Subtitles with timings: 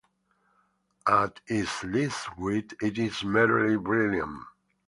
[1.07, 4.45] At its least great, it is merely brilliant...